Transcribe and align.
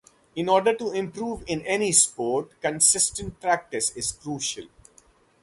In 0.35 0.49
order 0.49 0.73
to 0.73 0.91
improve 0.93 1.43
in 1.45 1.61
any 1.63 1.91
sport, 1.91 2.59
consistent 2.59 3.39
practice 3.39 3.91
is 3.95 4.11
crucial. 4.13 4.65